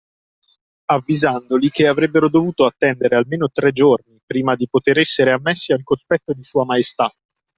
Avvisandoli 0.87 1.69
che 1.69 1.85
avrebbero 1.85 2.27
dovuto 2.27 2.65
attendere 2.65 3.15
almeno 3.15 3.51
tre 3.51 3.71
giorni 3.71 4.19
prima 4.25 4.55
di 4.55 4.67
poter 4.67 4.97
essere 4.97 5.31
ammessi 5.31 5.73
al 5.73 5.83
cospetto 5.83 6.33
di 6.33 6.41
Sua 6.41 6.65
Maestà. 6.65 7.11